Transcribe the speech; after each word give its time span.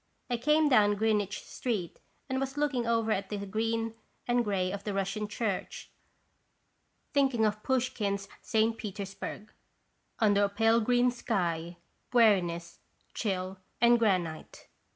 I 0.31 0.37
came 0.37 0.67
down 0.67 0.95
Greenwich 0.95 1.43
street 1.43 1.99
and 2.27 2.39
was 2.39 2.57
looking 2.57 2.87
over 2.87 3.11
at 3.11 3.29
the 3.29 3.37
green 3.45 3.93
and 4.27 4.43
gray 4.43 4.71
of 4.71 4.83
the 4.83 4.95
Russian 4.95 5.27
Church, 5.27 5.91
thinking 7.13 7.45
of 7.45 7.61
Pouch 7.61 7.93
kine's 7.93 8.27
St. 8.41 8.75
Petersburg:" 8.79 9.53
Under 10.19 10.45
a 10.45 10.49
pale 10.49 10.81
green 10.81 11.11
sky, 11.11 11.77
Weariness, 12.13 12.79
chill, 13.13 13.59
and 13.79 13.99
granite 13.99 14.69